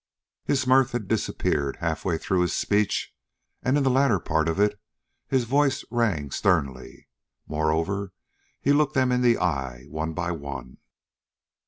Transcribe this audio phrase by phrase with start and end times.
[0.45, 3.13] His mirth had disappeared halfway through his speech,
[3.61, 4.79] and in the latter part of it
[5.27, 7.07] his voice rang sternly.
[7.47, 8.11] Moreover
[8.59, 10.79] he looked them in the eye, one by one.